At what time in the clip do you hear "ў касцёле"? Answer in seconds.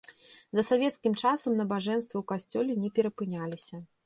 2.17-2.73